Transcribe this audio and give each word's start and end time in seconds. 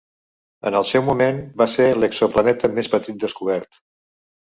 En 0.69 0.77
el 0.79 0.87
seu 0.91 1.03
moment 1.09 1.43
va 1.63 1.69
ser 1.75 1.87
l'exoplaneta 2.01 2.73
més 2.81 2.93
petit 2.97 3.25
descobert. 3.29 3.83